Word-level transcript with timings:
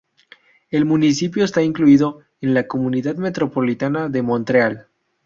El 0.71 0.85
municipio 0.85 1.43
está 1.45 1.61
incluido 1.61 2.21
en 2.41 2.55
la 2.55 2.65
Comunidad 2.65 3.17
metropolitana 3.17 4.09
de 4.09 4.23
Montreal. 4.23 4.87